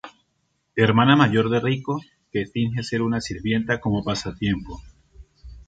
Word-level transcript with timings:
Hermana 0.75 1.15
mayor 1.15 1.51
de 1.51 1.59
Riko 1.65 1.99
que 2.33 2.47
finge 2.47 2.81
ser 2.89 3.03
una 3.03 3.21
sirvienta 3.21 3.79
como 3.79 4.03
pasatiempo. 4.03 4.81